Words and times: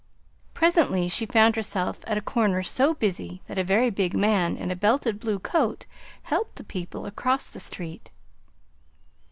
Presently 0.55 1.07
she 1.07 1.27
found 1.27 1.55
herself 1.55 1.99
at 2.07 2.17
a 2.17 2.21
corner 2.23 2.63
so 2.63 2.95
busy 2.95 3.43
that 3.45 3.59
a 3.59 3.63
very 3.63 3.91
big 3.91 4.15
man 4.15 4.57
in 4.57 4.71
a 4.71 4.75
belted 4.75 5.19
blue 5.19 5.37
coat 5.37 5.85
helped 6.23 6.55
the 6.55 6.63
people 6.63 7.05
across 7.05 7.51
the 7.51 7.59
street. 7.59 8.09